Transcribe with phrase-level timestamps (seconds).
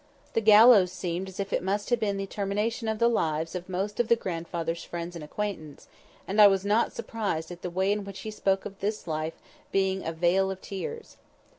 [0.33, 3.69] The gallows seemed as if it must have been the termination of the lives of
[3.69, 5.87] most of the grandfather's friends and acquaintance;
[6.27, 9.35] and I was not surprised at the way in which he spoke of this life
[9.71, 11.17] being "a vale of tears."